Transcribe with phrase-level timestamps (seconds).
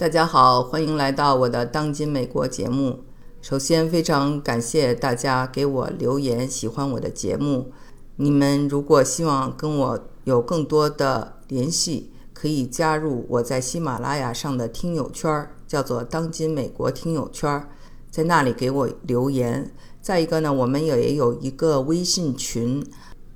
[0.00, 3.00] 大家好，欢迎来到我的《当今美国》节目。
[3.42, 7.70] 首先，非常感谢大家给我留言，喜欢我的节目。
[8.16, 17.68] 你们如果希望跟我有更多的联系，可以加入我在喜马拉雅上的听友圈，叫做“当今美国听友圈”，
[18.10, 19.70] 在那里给我留言。
[20.00, 22.82] 再一个呢，我们也有一个微信群，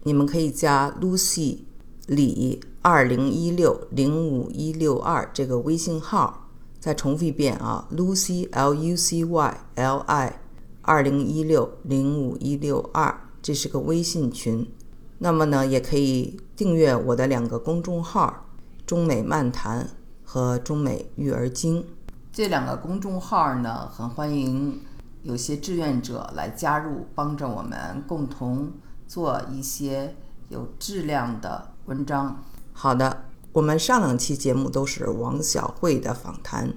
[0.04, 1.58] 你们可以加 Lucy
[2.06, 6.40] 李二零一六零五一六二这个微信号。
[6.84, 10.38] 再重复一遍啊，Lucy L U C Y L I
[10.82, 14.70] 二零一六零五一六二，这是个微信群。
[15.16, 18.44] 那么呢，也可以订阅我的两个公众号
[18.84, 19.88] “中美漫谈”
[20.26, 21.82] 和“中美育儿经”。
[22.30, 24.82] 这两个公众号呢，很欢迎
[25.22, 28.70] 有些志愿者来加入，帮着我们共同
[29.08, 30.14] 做一些
[30.50, 32.44] 有质量的文章。
[32.74, 33.24] 好的。
[33.54, 36.74] 我们上两期节目都是王小慧的访谈，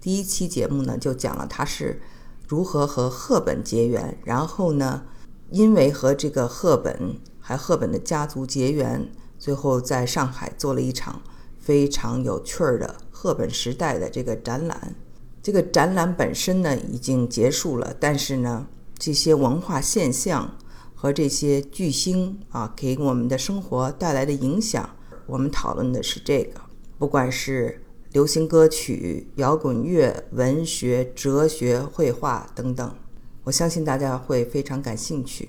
[0.00, 2.00] 第一期节目呢就讲了她是
[2.46, 5.02] 如何和赫本结缘，然后呢，
[5.50, 11.20] 因为和这个赫本还赫本的家族结缘，最后在上海做了一场
[11.58, 14.94] 非常有趣儿的赫本时代的这个展览。
[15.42, 20.56] 这个展览本身呢已经结束了，但是呢，这些文化现象
[20.94, 24.90] 和这些巨星啊给我们的生活带来的影响。
[25.30, 26.60] 我们讨论的是这个，
[26.98, 32.92] 不管是流行歌曲、摇滚乐、文学、哲学、绘画等等，
[33.44, 35.48] 我相信大家会非常感兴趣。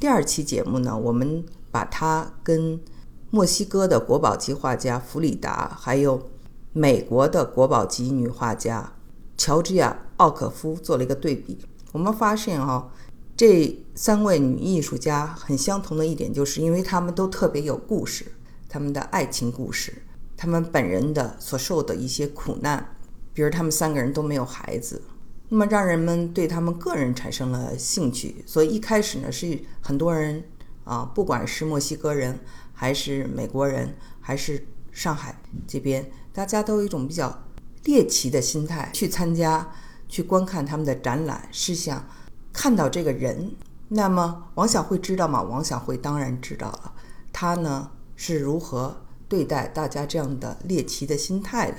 [0.00, 2.80] 第二期节目呢，我们把它跟
[3.28, 6.30] 墨西哥的国宝级画家弗里达，还有
[6.72, 8.94] 美国的国宝级女画家
[9.36, 11.58] 乔治亚·奥可夫做了一个对比。
[11.92, 12.90] 我们发现哈，
[13.36, 18.24] 这三位女艺术家很相同的一点，就是因为她们都特别有故事。
[18.68, 20.02] 他们的爱情故事，
[20.36, 22.96] 他们本人的所受的一些苦难，
[23.32, 25.02] 比如他们三个人都没有孩子，
[25.48, 28.44] 那么让人们对他们个人产生了兴趣。
[28.46, 30.44] 所以一开始呢，是很多人
[30.84, 32.38] 啊，不管是墨西哥人，
[32.74, 35.34] 还是美国人，还是上海
[35.66, 37.44] 这边，大家都有一种比较
[37.84, 39.70] 猎奇的心态去参加、
[40.08, 42.06] 去观看他们的展览，是想
[42.52, 43.50] 看到这个人。
[43.88, 45.40] 那么王小慧知道吗？
[45.42, 46.92] 王小慧当然知道了，
[47.32, 47.90] 她呢？
[48.20, 48.96] 是如何
[49.28, 51.76] 对待大家这样的猎奇的心态的？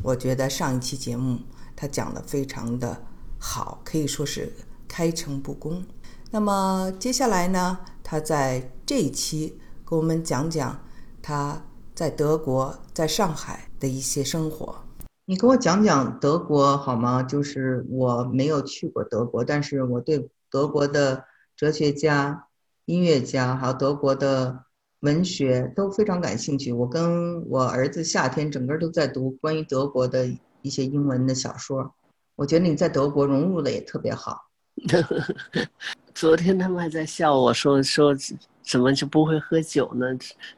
[0.00, 1.40] 我觉得上一期节目
[1.74, 3.02] 他讲的非常的
[3.36, 4.52] 好，可以说是
[4.86, 5.84] 开诚布公。
[6.30, 10.80] 那么接下来呢，他在这一期给我们讲讲
[11.20, 11.60] 他
[11.96, 14.84] 在德国在上海的一些生活。
[15.24, 17.24] 你给我讲讲德国好吗？
[17.24, 21.24] 就是我没有去过德国，但是我对德国的
[21.56, 22.46] 哲学家、
[22.84, 24.66] 音乐家，还有德国的。
[25.02, 26.72] 文学都非常感兴趣。
[26.72, 30.28] 我跟我儿子夏天整个都在读关于德国的
[30.62, 31.92] 一些英文的小说。
[32.36, 34.48] 我觉得你在德国融入的也特别好。
[36.14, 38.14] 昨天他们还在笑我说说
[38.62, 40.06] 怎么就不会喝酒呢？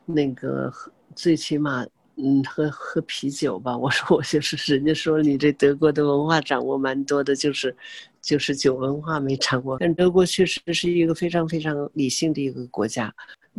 [0.05, 0.71] 那个
[1.15, 3.77] 最起码嗯喝喝啤酒吧。
[3.77, 7.75] 我说我就是人家说你这德国的文化掌握蛮多的，就是
[8.21, 9.79] 就是酒文化没掌握。
[9.81, 13.11] 但德国确实是一个非常非常理性的一个国家，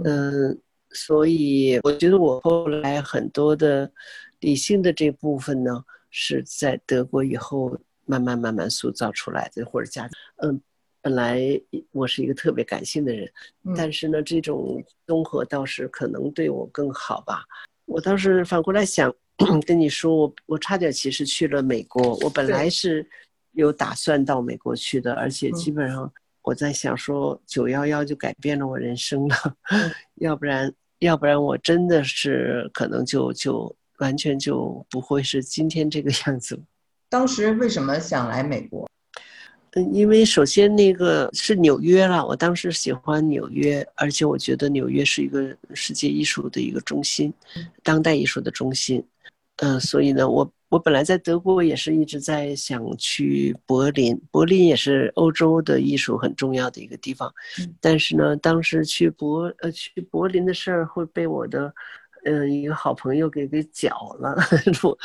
[0.03, 0.55] 嗯。
[0.95, 3.91] 所以我觉得我后来很多的
[4.39, 10.61] 理性的这部分呢，是在德国以后慢慢慢慢塑造出来的，或者加嗯，
[11.01, 11.39] 本来
[11.91, 13.29] 我是一个特别感性的人，
[13.75, 17.43] 但是呢，这种综合倒是可能对我更好吧。
[17.85, 19.13] 我倒是反过来想
[19.65, 23.07] 跟你说，我我差点其实去了美国，我本来是
[23.51, 26.11] 有打算到美国去的，而且基本上
[26.41, 29.35] 我在想说九幺幺就改变了我人生了，
[30.21, 30.73] 要不然。
[31.05, 36.59] 要不然我真的是可能就就完全就不会是今天这个 样子。
[37.09, 38.89] 当时为什么想来美国？
[39.71, 47.33] 嗯，因为首先那个是纽约了，我当时喜欢纽约，而且我觉得纽约是一个世界艺术的一个中心，
[47.83, 49.03] 当代艺术的中心。
[49.57, 50.51] 嗯，所以呢，我。
[50.69, 57.31] 我本来在德国也是一直在想去柏林，柏林也是欧洲的艺术很重要的一个地方，
[57.79, 61.73] 但是呢，当时去柏呃去柏林的事儿会被我的，
[62.25, 64.35] 嗯一个好朋友给给搅了。
[64.83, 64.97] 我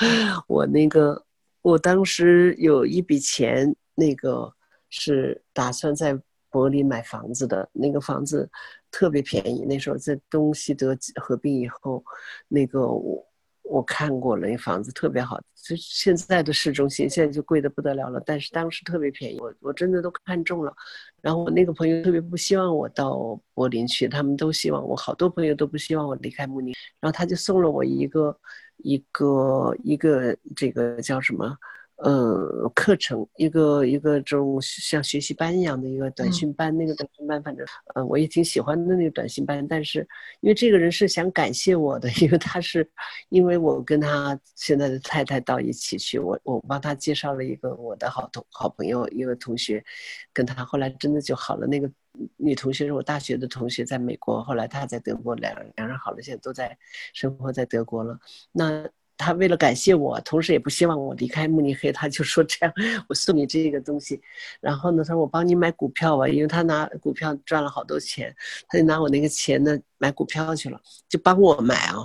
[0.48, 1.22] 我那个
[1.62, 4.52] 我当时有一笔钱，那个
[4.88, 6.18] 是打算在
[6.50, 8.50] 柏林买房子的，那个房子
[8.90, 12.02] 特别便宜，那时候在东西德合并以后，
[12.48, 13.24] 那个我。
[13.70, 20.74] 我看过了，那房子特别好，就现在的市中心现在就贵的不得了了，但是当时特别便宜，我我真的都看中了。
[21.22, 28.36] 然后我那个朋友特别不希望我到柏林去，他们都希望我，好多朋友都不希望我离开慕尼，然后他就送了我一个
[28.78, 31.56] 一个一个这个叫什么？
[32.02, 39.66] 呃，课程一个一个这种像学习班一样的一个短训班，那个短训班反正，呃，我也挺喜欢的那个短训班。
[39.68, 39.98] 但是，
[40.40, 42.90] 因为这个人是想感谢我的， 因为他是，
[43.28, 49.84] 因为我跟他现在的太太到一起去，我我帮他介绍了一个我的好同好朋友，一个同学，
[50.32, 51.66] 跟他后来真的就好了。
[51.66, 51.90] 那个
[52.38, 56.78] 女同学是我大学的同学，在美国，后来她在德国，两两人好了，现在都在
[57.12, 58.18] 生活在德国了。
[58.52, 58.88] 那。
[59.20, 62.72] 他为了感谢我，同时也不希望我离开慕尼黑，他就说这样，
[63.06, 64.20] 我送你这个东西。
[64.60, 68.34] 然后呢，他说我帮你买股票吧，因为他拿股票赚了好多钱，
[68.66, 71.98] 他就拿我那个钱呢买股票去了，就帮我买啊。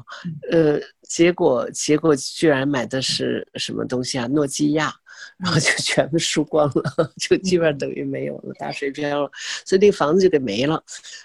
[0.51, 4.27] 呃，结果结果居然买的是什么东西啊？
[4.27, 4.93] 诺基亚。
[5.37, 9.31] 然后就全部输光了， 就基本上等于没有了，打水漂了，
[9.65, 10.81] 所以那房子就给没了，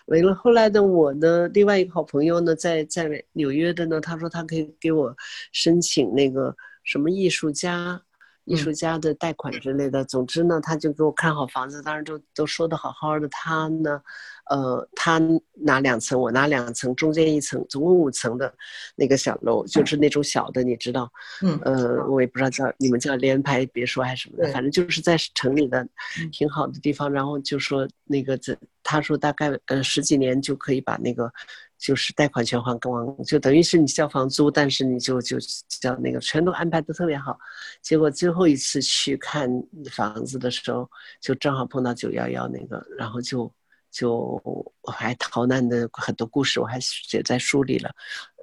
[0.07, 0.35] 没了。
[0.35, 5.17] 后来呢我的另外一个好朋友呢，在在纽约的呢，他说他可以给我
[5.53, 8.01] 申请那个什么艺术家。
[8.45, 13.29] 艺术家的贷款之类的，总之呢，他就给我看好房子，当然都都说的好好的。
[13.29, 14.03] 他呢，
[14.51, 15.21] 呃，他
[15.55, 18.53] 拿两层，我拿两层，中间一层，总共五层的
[18.97, 21.11] 那个小楼，就是那种小的，你知道？
[21.43, 25.87] 嗯，呃，我也不知道叫你们叫联排别墅还是什么的，反正就是在城里的
[26.33, 27.11] 挺好的地方。
[27.13, 28.57] 然后就说那个这，
[28.91, 31.33] 他说大概呃十几年就可以把那个。
[31.81, 37.39] 就是贷款全还完，就等于是你交房租，但是你就就交那个，全都安排的特别好。
[37.81, 39.49] 结果最后一次去看
[39.91, 40.87] 房子的时候，
[41.23, 43.51] 就正好碰到九幺幺那个，然后就
[43.91, 44.39] 就
[44.83, 47.91] 我还逃难的很多故事，我还写在书里了。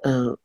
[0.02, 0.36] 嗯，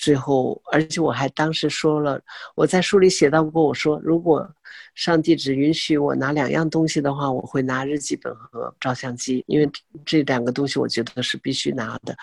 [0.00, 2.18] 最后而且我还当时说了，
[2.54, 4.50] 我在书里写到过，我说如果
[4.94, 9.70] 上帝只允许我拿两样东西的话，我会拿日记本和照相机，因为
[10.06, 12.16] 这两个东西我觉得是必须拿的。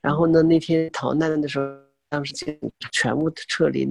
[0.00, 1.66] 然后呢，那天逃难的时候，
[2.08, 3.88] 当时警察全部撤离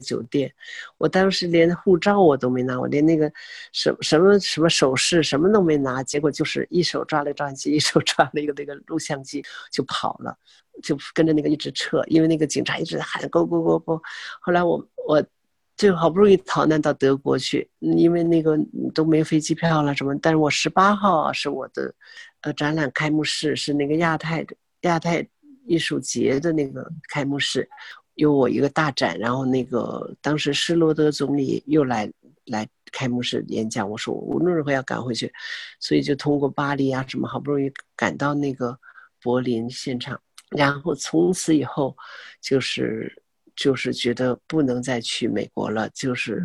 [0.00, 0.52] 酒店，
[0.98, 3.32] 我当时连护照我都没拿，我连那个
[3.72, 10.36] 什什么什么首饰什么都没拿，结果就是一手抓了照相机，一手抓了一个那个录像机就跑了，
[10.82, 14.02] 就跟着那个一直撤，因为那个警察一直在喊 “go go go go”。
[14.40, 15.24] 后来我我。
[15.74, 18.56] 就好不容易逃难到德国去，因为那个
[18.94, 20.14] 都没飞机票了什么。
[20.20, 21.92] 但是我十八号是我的，
[22.42, 25.26] 呃，展览开幕式是那个亚太的亚太
[25.66, 27.68] 艺术节的那个开幕式，
[28.14, 29.18] 有我一个大展。
[29.18, 32.08] 然后那个当时施罗德总理又来
[32.44, 35.32] 来开幕式演讲，我说我无论如何要赶回去，
[35.80, 38.78] 所以就通过巴黎啊什么，好不容易赶到那个
[39.20, 40.20] 柏林现场。
[40.56, 41.96] 然后从此以后
[42.40, 43.18] 就是。
[43.54, 46.42] 就是觉得不能再去美国了，就是，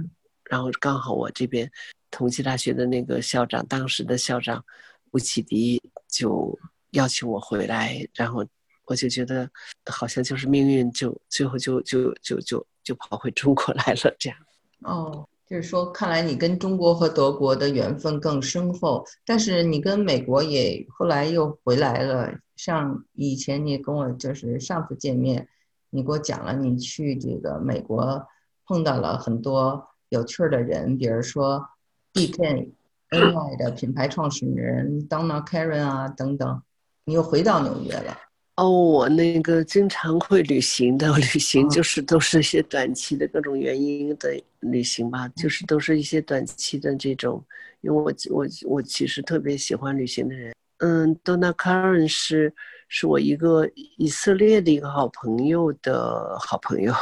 [0.49, 1.71] 然后刚好我这边
[2.11, 4.63] 同济大学的那个校长，当时的校长
[5.11, 6.53] 吴启迪就
[6.91, 8.45] 邀请我回来，然后
[8.83, 9.49] 我就觉得
[9.85, 14.37] 好像就是命运，就最后就就就就就跑回中国来了，这样。
[14.81, 25.47] 哦，就是说，看来你跟中国和德国的缘分更深厚，但是你跟美国也后来又回来了，像以前你跟我就是上次见面。
[25.89, 28.27] 你给我讲了，你去这个美国
[28.65, 31.65] 碰到了很多有趣的人，比如说
[32.13, 32.71] dkny
[33.57, 36.61] 的品牌创始人 Donna Karen 啊等等。
[37.05, 38.17] 你又回到纽约了。
[38.57, 44.29] 哦，我那个经常会旅行的， 旅行就是都是一些短期的各种原因的
[44.61, 47.43] 旅行吧，就是都是一些短期的这种。
[47.81, 50.53] 因为我我我其实特别喜欢旅行的人。
[50.79, 52.53] 嗯，Donna Karen 是。
[52.89, 56.93] 是我一个以色列的一个好朋友的好朋友，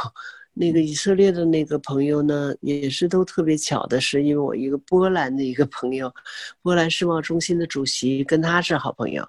[0.58, 6.10] 那个以色列的那个朋友呢，也是都特别巧的是，因为我一个波兰的一个朋友，
[6.62, 9.22] 波兰世贸中心的主席跟他是好朋友，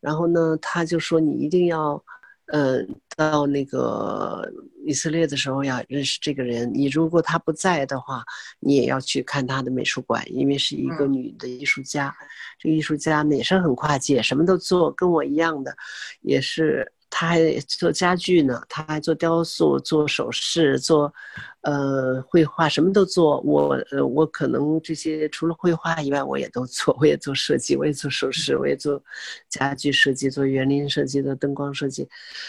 [0.00, 2.04] 然后呢，他就说你一定要。
[2.48, 2.82] 呃，
[3.16, 4.46] 到那个
[4.84, 6.70] 以色列的时候要认识这个人。
[6.74, 8.22] 你如果他不在的话，
[8.60, 12.14] 你也要去看他的美术馆，因为是一个女的艺术家。
[12.58, 15.74] 这个艺术家呢也是很跨界，什么都做，跟我一样的，
[16.20, 16.92] 也是。
[17.16, 21.14] 他还做家具呢，他还做雕塑、做首饰、做，
[21.60, 23.40] 呃，绘画，什么都做。
[23.42, 26.92] 我，呃，我可能这些除了绘画以外，我也都做。
[26.98, 29.00] 我也做设计，我也做首饰，我也做
[29.48, 32.08] 家具设计，做园林设计的灯光设计。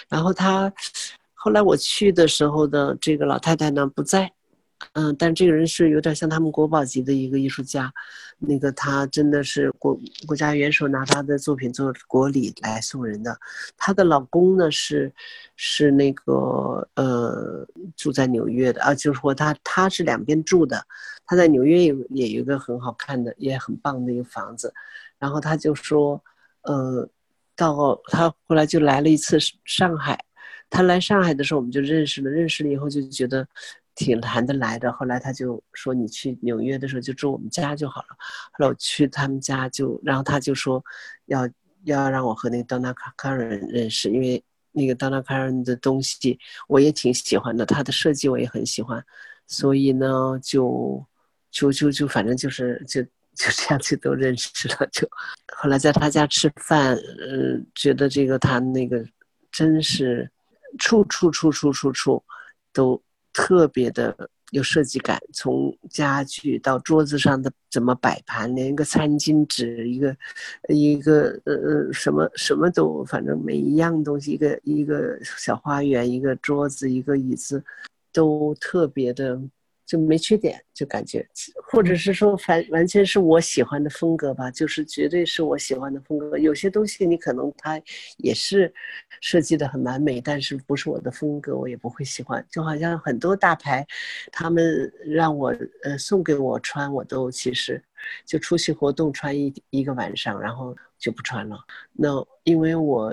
[0.10, 0.74] 然后他
[1.36, 4.32] 后来我去的时候的这个老太太呢不在。
[4.94, 7.92] 嗯，但这个人是有点像他们国宝级的一个艺术家，
[8.40, 13.38] 那个他真的是国国家元首拿他的作品做国礼来送人的。
[13.78, 15.12] 她的老公呢是
[15.56, 17.66] 是那个呃
[17.96, 20.86] 住在纽约的啊，就是说他他是两边住的，
[21.26, 24.74] 他在纽约也也有一个很好看的也很棒的一个房子，
[25.18, 26.22] 然后他就说，
[26.64, 27.10] 呃，
[27.56, 30.20] 到他后来就来了一次上海。
[30.68, 33.48] 他来上海的时候我们就认识了，认识了以后就觉得
[33.96, 34.92] 挺谈得来的。
[34.94, 38.08] 后来他就说你去纽约的时候就住我们家就好了。
[38.52, 40.84] 后来我去他们家就，然后他就说
[41.26, 41.50] 要
[41.86, 46.38] 要让我和那个 Donna Karan 认识，因为那个 Donna Karan 的东西
[46.68, 49.04] 我也挺喜欢的，他的设计我也很喜欢，
[49.48, 51.06] 所以呢就
[51.50, 53.04] 就就就反正就是就。
[53.38, 55.06] 就这样就都认识了，就
[55.58, 59.06] 后来在他家吃饭，嗯，觉得这个他那个
[59.52, 60.32] 真是
[60.80, 62.24] 处处处处处处
[62.72, 63.04] 都
[63.38, 64.16] 特别的
[64.52, 70.16] 有设计感，从家具到桌子上的怎么摆盘，连一个餐巾纸，一个
[70.70, 77.62] 一个呃呃什么什么都，反正每一样东西，一个一个小花园，一个桌子，一个椅子，
[78.14, 79.38] 都特别的。
[79.86, 81.28] 就没缺点，就感觉，
[81.64, 86.38] 或者是说，反完全是我喜欢的风格吧，就是绝对是我喜欢的风格。
[86.38, 87.80] 有些东西你可能它
[88.18, 88.74] 也是
[89.22, 92.44] 设计的很完美，但是不是我的风格，我也不会喜欢。
[92.50, 93.86] 就好像很多大牌，
[94.32, 97.82] 他们让我呃送给我穿，我都其实
[98.26, 101.58] 就出席活动穿一一个晚上，然后就不穿了。
[101.94, 103.12] 那因为我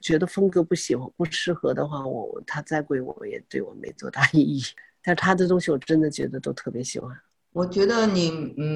[0.00, 4.62] 觉得风格不喜欢不适合的话，我它再贵我也对我没多大意义。
[5.04, 7.14] 但他的东西我真的觉得都特别喜欢。
[7.52, 8.30] 我觉得你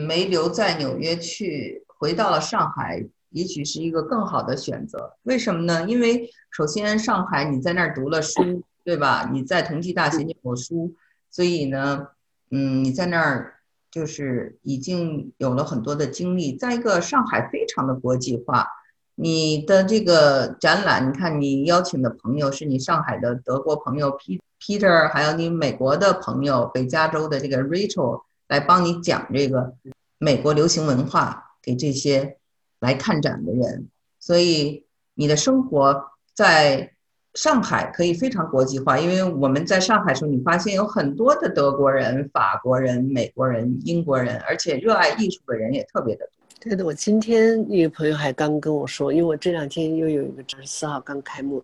[0.07, 5.17] 没留在纽约去，回到了上海，也许是一个更好的选择。
[5.23, 5.85] 为什么呢？
[5.89, 9.29] 因为首先上海你在那儿读了书，对吧？
[9.33, 10.95] 你在同济大学念过书，
[11.31, 12.09] 所以呢，
[12.51, 13.55] 嗯，你在那儿
[13.91, 16.55] 就是已经有了很多的经历。
[16.55, 18.69] 再一个，上海非常的国际化，
[19.17, 24.41] 你的这个展览，你看你邀请的朋友是你上海的德国朋友 P。
[24.61, 29.75] Peter，还有你美国的朋友，北加州的这个 Rachel 来帮你讲这个
[30.19, 32.39] 美国流行文化给这些
[32.81, 33.89] 来看展的人，
[34.19, 34.85] 所以
[35.15, 36.93] 你的生活在
[37.35, 46.33] 上海可以非常国际化，因为我们在上海的时候，你发现有很多的德国人、法国人、美国人、英国人，而且热爱艺术的人也特别的多。
[46.61, 51.63] 对的，我今天一个朋友还刚跟我说，因为我这两天又有一个十四号刚开幕。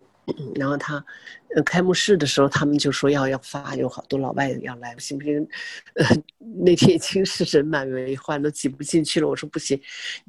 [0.55, 1.03] 然后他，
[1.65, 5.47] 开幕式的时候，他们就说要要发，有好多老外要来，行不行？
[5.93, 6.05] 呃，
[6.63, 9.27] 那天已经是人满为患，都挤不进去了。
[9.27, 9.79] 我说不行，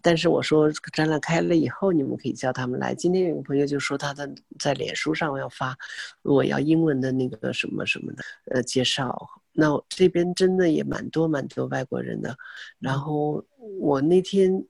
[0.02, 2.94] 但是我说展览开了以后，你们可以叫他们来。
[2.94, 5.76] 今天有个朋友就说他的在脸书上要发，
[6.22, 9.16] 我要英文的那个什么什么的，呃，介绍。
[9.52, 12.36] 那这边真的也蛮多蛮多外国人的。
[12.78, 13.42] 然后
[13.80, 14.64] 我那天。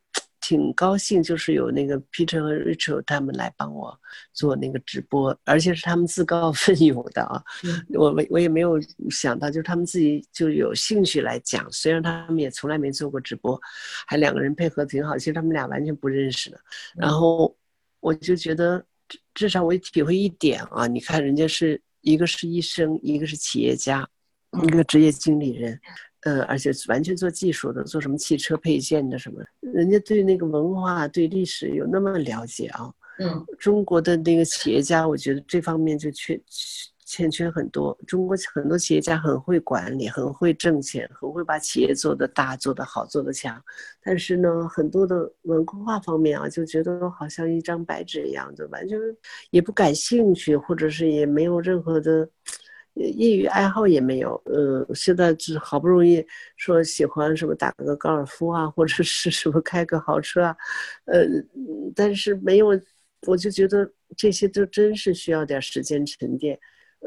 [0.46, 3.98] 挺高兴，就是有那个 Peter 和 Rachel 他们来帮我
[4.32, 7.42] 做那个直播，而且是他们自告奋勇的啊。
[7.88, 13.60] 我我我也没有想到，就是他们自己就有兴趣来讲，虽然他们也从来没做过直播，
[14.06, 15.18] 还两个人配合挺好。
[15.18, 16.60] 其实他们俩完全不认识的。
[16.94, 17.52] 然后
[17.98, 18.84] 我就觉得，
[19.34, 24.08] 至少我体会一点啊，你看人家是一个是医生，一个是企业家，
[24.62, 25.80] 一个职业经理人。
[26.23, 32.92] 呃，而且完全做技术的，做什么汽车配件的什么，人家对那个文化、对历史有那么了解啊。
[33.18, 36.38] 嗯，中国的那个企业家，我觉得这方面就缺
[37.04, 37.96] 欠缺很多。
[38.06, 43.62] 中国很多企业家很会管理，很会挣钱，很会把企业做得大、做得好、做得强。
[44.02, 48.99] 但是呢，很多的文化方面啊，就觉得好像一张白纸一样，就完全
[49.50, 52.28] 也不感兴趣，或者是也没有任何的。
[52.96, 56.26] 业余爱好也没有，嗯，现在只好不容易
[56.56, 60.56] 说喜欢什么打个高尔夫啊，或者是什么开个豪车啊，
[61.04, 61.26] 呃，
[61.94, 62.68] 但是没有，
[63.26, 66.58] 我就觉得这些都真是需要点时间沉淀，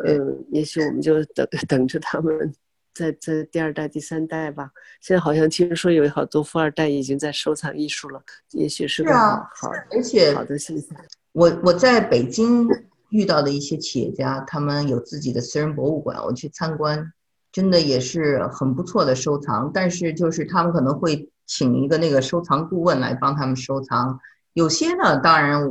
[0.05, 2.53] 嗯，也许我们就等 等着他们
[2.93, 4.69] 在在第二代、第三代吧。
[5.01, 10.95] 现在好像听说有好多富二代已经在收藏艺术了，也许是个好，而且好的现象。
[11.31, 12.67] 我我在北京。
[13.09, 17.11] 遇到的一些企业家，他们有自己的私人博物馆，我去参观，
[17.51, 19.71] 真的也是很不错的收藏。
[19.73, 24.19] 但是就是他们可能会请一个那个收藏顾问来帮他们收藏。
[24.53, 25.61] 有些呢，当然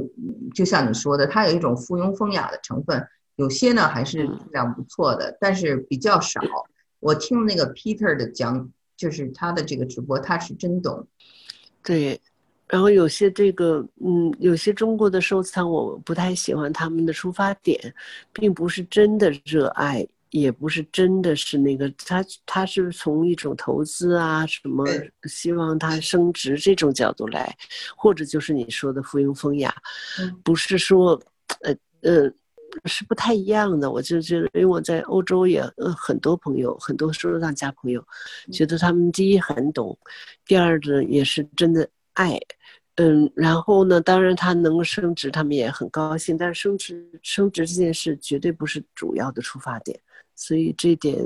[0.54, 3.00] 就像你说的，它有一种附庸风雅的成分；
[3.36, 6.40] 有些呢，还是质量不错的，但是比较少。
[7.00, 11.06] 我听那个 Peter 的讲，就是他的这个直播，他是真懂。
[11.82, 12.20] 对。
[12.68, 17.80] 然后有些这个，嗯，有些中国的收藏我不太喜欢，他们的出发点，
[18.32, 24.86] 并不是真的热爱，也不是真的是那个他他是从一种投资啊什么，
[25.24, 27.56] 希望它升值这种角度来，
[27.96, 29.74] 或者就是你说的附庸风雅，
[30.44, 31.18] 不是说，
[31.62, 32.30] 呃呃，
[32.84, 33.90] 是不太一样的。
[33.90, 38.04] 我就觉得，因为我在欧洲也呃很多朋友，很多收藏家朋友，
[38.52, 39.98] 觉得他们第一很懂，
[40.44, 42.38] 第二呢也是真的爱。
[42.96, 46.36] 嗯，然后呢，当然他能升职，他们也很高兴。
[46.36, 49.98] 但是升职升职这件事绝对不是主要的出发点，
[50.34, 51.16] 所以这点，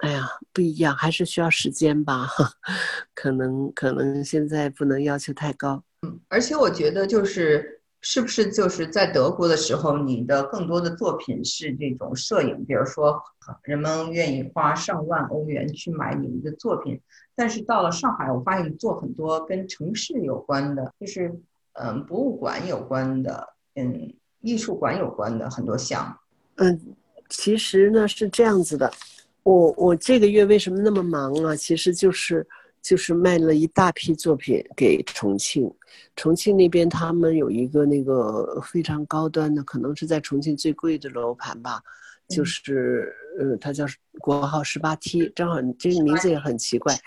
[0.00, 2.28] 哎呀，不一样，还是需要时间吧。
[3.14, 5.84] 可能可能现在不能要求太高。
[6.00, 7.81] 嗯，而且我觉得就是。
[8.04, 12.64] 是不是就是在德国的时候，你的更多的作品是这种摄影？
[12.64, 13.22] 比如说，
[13.62, 17.00] 人们愿意花上万欧元去买你们的作品。
[17.36, 21.32] 但是到了上海，我发现你做很多跟城市有关的，就是
[21.74, 26.14] 嗯，博物馆有关的，嗯，艺术馆有关的很多项目。
[26.56, 26.80] 嗯，
[27.28, 28.92] 其实呢是这样子的，
[29.44, 31.54] 我我这个月为什么那么忙啊？
[31.54, 32.44] 其实就是。
[32.82, 35.72] 就是卖了一大批作品给重庆，
[36.16, 41.80] 重庆那边他们有一个那个非常高端的，可能是在重庆最贵的楼盘吧。
[42.28, 43.84] 就是，呃，它叫
[44.18, 46.98] 国号十八梯正好这个名字也很奇怪，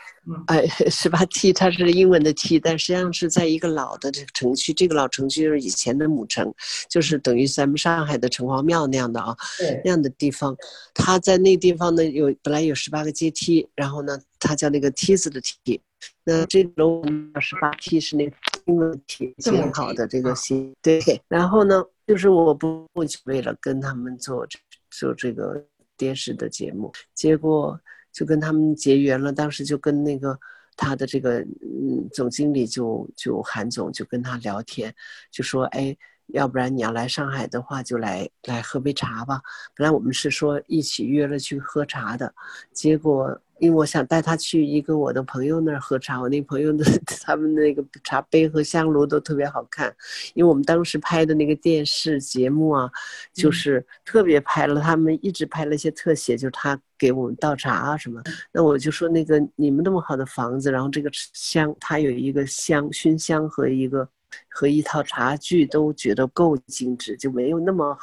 [0.46, 6.54] 哎，十八梯它是英文的梯但实际上是在一个老的这个城区，这个老城区就是以前的母城，
[6.90, 9.36] 就是等于咱们上海的城隍庙那样的啊，
[9.84, 10.56] 那样的地方，
[10.94, 15.82] 它在那地方呢有本来有十八个阶梯，然后呢它叫那个梯子的梯，
[16.24, 17.04] 那这楼
[17.40, 18.36] 十八 T 是那个
[18.66, 22.88] 英文 T，挺好的这个新对，然后呢就是我不
[23.26, 24.48] 为了跟他们做。
[24.92, 25.62] 做这个
[25.98, 27.78] 电视的节目，结果
[28.14, 29.34] 就跟他们结缘了。
[29.34, 30.40] 当时就跟那个
[30.78, 34.96] 他的这个嗯总经理就就韩总就跟他聊天，
[35.30, 35.94] 就说哎，
[36.28, 39.42] 要不然你要来上海的话，就来来喝杯茶吧。
[39.76, 42.34] 本来我们是说一起约了去喝茶的，
[42.72, 43.38] 结果。
[43.60, 46.84] 因为我想带他去一个我的朋友那儿喝茶，我那朋友的
[47.24, 49.96] 他们那个茶杯和香炉都特别好看，
[50.34, 52.90] 因为我们当时拍的那个电视节目啊，
[53.34, 58.22] 就是特别拍了，他们一直拍了一些特写，就是他给我们倒茶啊什么。
[58.52, 64.08] 那我就说那个你们那么好的房子，然后这个香，它有一个香熏香和一个
[64.50, 67.98] 和一套茶具都觉得够精致，就没有那么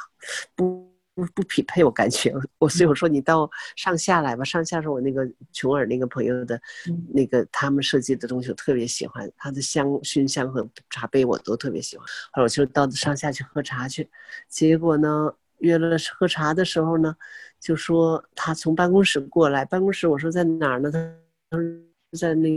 [0.55, 0.92] 不。
[1.15, 4.43] 不不匹配，我感觉 我所以我说你到上下来吧。
[4.43, 6.59] 上下是我那个琼尔那个朋友的，
[7.13, 12.05] 那个他们设计的东西我特别喜欢，他的香熏香和茶杯我都特别喜欢。
[12.31, 14.09] 后来我就到上下去喝茶去，
[14.47, 17.15] 结果呢约了喝茶的时候呢，
[17.59, 20.91] 就说他从办公室过来，办公室我说在哪儿呢？
[20.91, 20.99] 他
[21.49, 21.65] 他说
[22.17, 22.49] 在那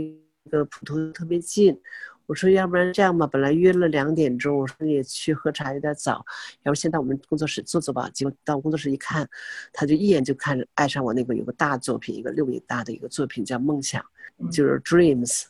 [0.49, 1.79] 个普陀特别近。
[2.27, 6.25] 我说，要不然这样吧，本来约了两点钟，我说也去喝茶有点早，
[6.63, 8.09] 要不先到我们工作室坐坐吧。
[8.13, 9.27] 结果到工作室一看，
[9.71, 14.03] 他就一眼就看爱上我那个有个大作品，一个六米大的一个作品叫《梦想》，
[14.51, 15.45] 就是 Dreams。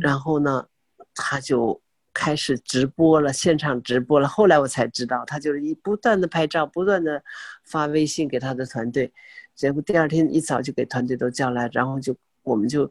[0.00, 0.66] 然后呢，
[1.14, 1.78] 他就
[2.14, 4.26] 开始直播了，现场直播了。
[4.26, 7.22] 后来我才知道，他就是一不断的拍照，不断的
[7.62, 9.12] 发微信给他的团队。
[9.54, 12.90] 结果第二天一早就给团队都叫来，然后就我们就。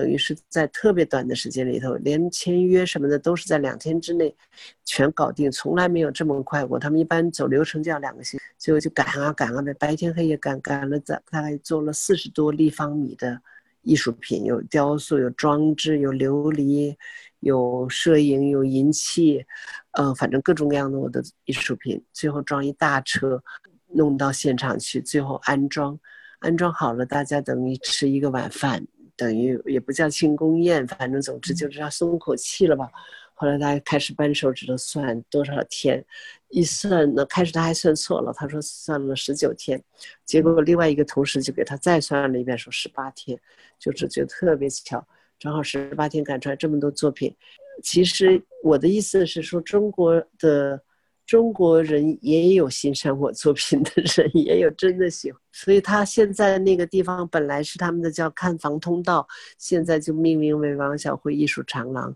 [0.00, 4.34] 等于是在特别短的时间里头，连签约什么的都是在两天之内
[4.86, 6.78] 全搞定，从来没有这么快过。
[6.78, 13.38] 他们一般走流程就要两个星期，最后就赶啊赶啊呗，白天黑夜赶，赶了大大概做了四十多立方米的
[13.82, 16.96] 艺术品，有雕塑，有装置，有琉璃，
[17.40, 19.44] 有摄影，有银器，
[19.98, 23.42] 嗯，反正各种各样的我的艺术品，最后装一大车，
[23.88, 26.00] 弄到现场去，最后安装，
[26.38, 28.82] 安装好了，大家等于吃一个晚饭。
[29.20, 32.90] 等于也不叫庆功宴，反正总之就是要松口气了吧。
[33.34, 36.02] 后来他开始扳手指头算多少天，
[36.48, 39.82] 一算呢，开始他还算错了，他说算了十九天，
[40.24, 43.38] 结果另外一个同事就给他再算了一遍，说十八天，
[43.78, 45.06] 就是觉得特别巧，
[45.38, 47.36] 正好十八天赶出来这么多作品。
[47.82, 50.82] 其实我的意思是说，中国的。
[51.30, 59.24] 中国人也有欣赏我作品的人，也有真的喜欢， 所以他现在那个地方本来是他们的叫看房通道，
[59.56, 62.12] 现在就命名为王小辉艺术长廊，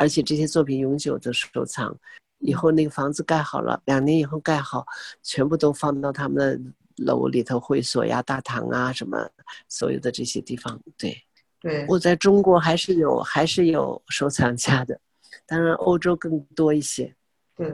[0.00, 1.96] 而且这些作品永久的收藏，
[2.40, 4.84] 以后那个房子盖好了，两年以后盖好，
[5.22, 9.30] 全部都放到他们的楼里头，会所呀、大堂啊什么，
[9.68, 10.82] 所有的这些地方。
[10.98, 11.16] 对，
[11.60, 15.00] 对，我在中国还是有，还是有收藏家的，
[15.46, 17.14] 当然欧洲更多一些。
[17.54, 17.72] 对。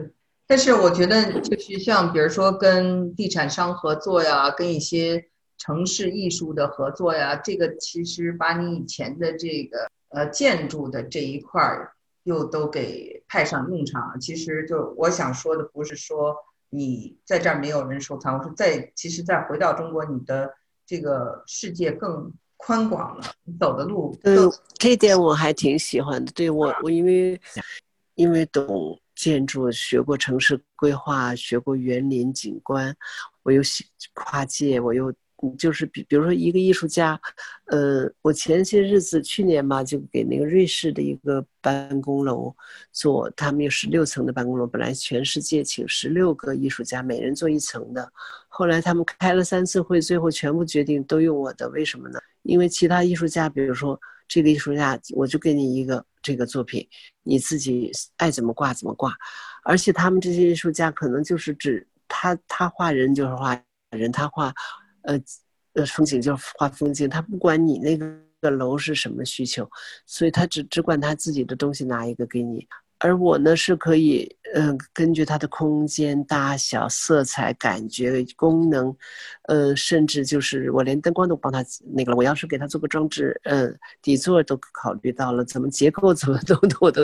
[0.53, 5.25] 但是我觉得，就是像比如说跟地产商合作呀，跟一些
[5.57, 11.93] 城市艺术的合作呀，这个其实把你以前的这个呃建筑的这一块儿
[12.25, 14.19] 又都给派上用场。
[14.21, 16.35] 其实就我想说的，不是说
[16.69, 20.53] 你在这儿没有人收藏，我说在其实再回到中国，你的
[20.85, 24.15] 这个世界更宽广了，你走的路。
[24.21, 26.31] 嗯，这点我还挺喜欢的。
[26.33, 27.41] 对我，我因为
[28.13, 28.99] 因为懂。
[29.23, 32.93] 建筑学过城市规划，学过园林景观，
[33.43, 33.61] 我又
[34.13, 35.13] 跨界，我又
[35.57, 37.17] 就是比比如说一个艺术家，
[37.67, 42.53] 呃，我前些日子去年嘛，就给那个瑞士的一个办公楼
[42.91, 48.11] 做，他们有十六层的办公楼，本来全世界请十六个艺术家，每人做一层的，
[48.49, 52.19] 后来他们开了三次会，最后全部决定都用我的，为什么呢？
[52.41, 56.85] 因为其他艺术家，比如说这个艺术家，我就给你一个这个作品，
[57.23, 59.13] 你自己爱怎么挂怎么挂，
[59.63, 63.59] 而且他们这些艺术家可能就是指他他画人就是画
[63.91, 64.53] 人，他画。
[65.05, 65.19] 呃，
[65.73, 69.69] 呃，风景就是画风景，他不管你那个楼是什么需求，
[70.05, 72.65] 所以他只只管他自己的东西拿一个给你。
[73.03, 78.95] 而我呢是可以，嗯，根据它的空间大小、色彩、感觉、功能，
[79.49, 81.61] 呃，甚至就是我连灯光都帮他
[81.93, 82.15] 那个了。
[82.15, 83.69] 我要是给他做个装置，呃，
[84.01, 87.03] 底座都考虑到了，怎么结构怎么都我都，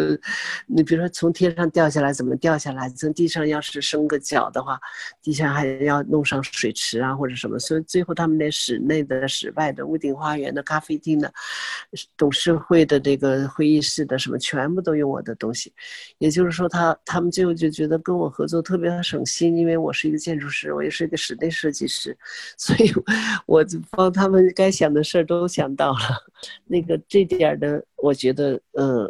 [0.67, 4.79] 你比如说从天上掉下来怎么掉下来，从地上要是生个脚的话，
[5.21, 11.29] 地下还要弄上水池啊或者什么，所以最后他们连室内的、室外的、屋顶花园的、咖啡厅的、
[12.15, 15.73] 董事会的这个会议室的什么，全部都用我的东西。
[16.17, 22.17] 也就是说，他他们最后就觉得跟我合作特别的省心，因为我是一个建筑师，我也是一个室内设计师，
[22.57, 22.91] 所以
[23.45, 25.99] 我就帮他们该想的事儿都想到了。
[26.65, 29.09] 那个这点的，我觉得，嗯，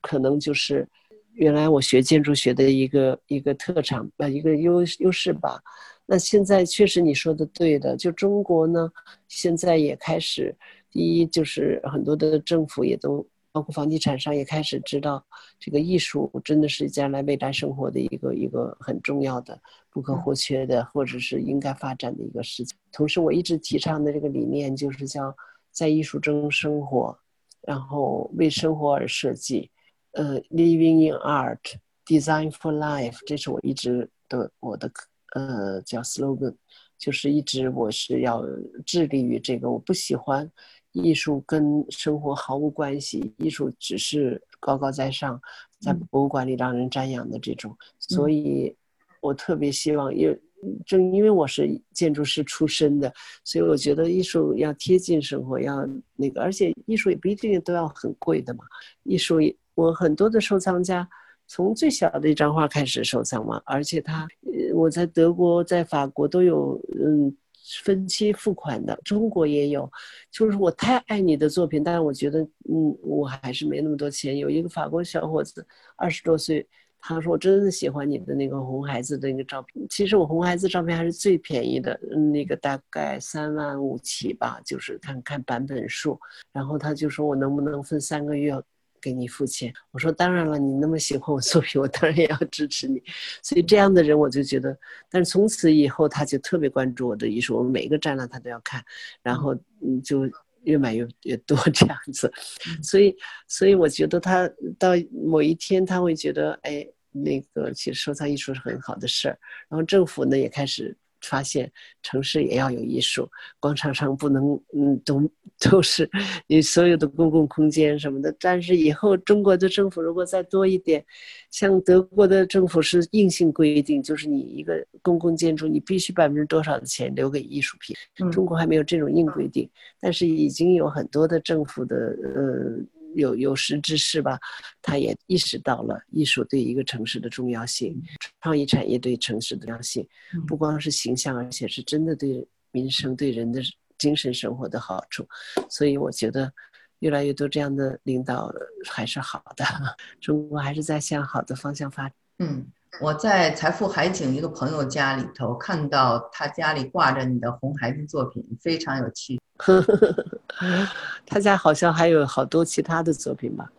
[0.00, 0.86] 可能就是
[1.34, 5.60] 原来我学建筑学的一个一个特长呃，一个优优势吧。
[6.06, 8.90] 那现在确实你说的对的，就中国呢，
[9.28, 10.54] 现在也开始，
[10.90, 13.26] 第一就是很多的政府也都。
[13.58, 15.26] 包括房地产商也开始知道，
[15.58, 22.78] 这个艺术真的是将来未来生活的一个一个很重要的、不可或缺的，或者是应该发展的一个事情。
[22.92, 25.34] 同时，我一直提倡的这个理念就是叫
[25.72, 27.18] 在艺术中生活，
[27.62, 29.68] 然后为生活而设计。
[30.12, 31.58] 呃，Living in Art,
[32.06, 34.88] Design for Life，这是我一直的我的
[35.34, 36.54] 呃叫 slogan，
[36.96, 38.44] 就是一直我是要
[38.86, 39.68] 致力于这个。
[39.68, 40.48] 我不喜欢。
[40.92, 45.40] 艺术跟生活毫无关系，艺术只是高高在上，
[45.78, 47.76] 在博物馆里让人瞻仰的这种。
[47.98, 48.74] 所以，
[49.20, 50.40] 我特别希望，因为
[50.86, 53.12] 正因为我是建筑师出身的，
[53.44, 58.64] 所以我觉得艺术要贴近生活，要那个，而且艺术也不一定都要很贵的嘛。
[59.04, 59.36] 艺术，
[59.74, 61.08] 我很多的收藏家
[61.46, 64.26] 从最小的一张画开始收藏嘛，而且他，
[64.74, 67.36] 我在德国、在法国都有，嗯。
[67.82, 69.90] 分期付款的，中国也有，
[70.30, 74.36] 就是我太爱你的作品，但是我觉得，嗯，我还是没那么多钱。
[74.38, 76.66] 有一个法国小伙子，二十多岁，
[76.98, 79.86] 他说我真的喜欢你的那个红孩子的那个照片。
[79.88, 81.98] 其实我红孩子照片还是最便宜的，
[82.32, 86.18] 那个大概三万五起吧，就是看看版本数。
[86.52, 88.54] 然后他就说我能不能分三个月。
[89.00, 93.02] 给你付钱，我说当然了，你那么喜欢我作品， 我当然也要支持你。
[93.42, 94.76] 所以这样的人，我就觉得，
[95.10, 98.84] 但是从此以后，他就特别关注我的艺术，我每一个展览他都要看，
[99.22, 100.28] 然后嗯，就
[100.64, 102.32] 越买越越多 这样子。
[102.82, 109.38] 所以，所以我觉得他到某一天他会觉得，哎，那个其实收藏艺术是很好的事儿。
[109.68, 110.96] 然后政府呢也开始。
[111.20, 111.70] 发现
[112.02, 113.28] 城市也要有艺术，
[113.60, 116.08] 广场上不能，嗯，都都是
[116.46, 118.34] 你所有的公共空间什么的。
[118.38, 121.04] 但是以后中国的政府如果再多一点，
[121.50, 127.96] 像德国的政府是硬性规定，就是你一个公共建筑你必须百分之多少的钱留给艺术品。
[128.30, 129.68] 中国还没有这种硬规定，
[130.00, 132.78] 但是已经有很多的政府的，呃。
[133.14, 134.38] 有有识之士吧，
[134.82, 138.00] 他也意识到了艺术对一个城市的重要性，
[138.40, 140.06] 创意产业对城市的重要性，
[140.46, 143.60] 不光是形象，而且是真的对民生、对人的
[143.96, 145.26] 精神生活的好处。
[145.68, 146.52] 所以我觉得，
[147.00, 148.52] 越来越多这样的领导
[148.88, 149.64] 还是好的，
[150.20, 152.14] 中国还是在向好的方向发展。
[152.40, 152.66] 嗯，
[153.00, 159.40] 我在财富海景一个朋友家里头看到他家里挂着你的红孩子作品，非常有趣。
[161.26, 163.70] 他家好像还有好多其他的作品吧，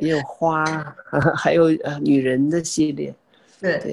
[0.00, 0.64] 也有花，
[1.36, 3.14] 还有呃女人的系列，
[3.60, 3.92] 对。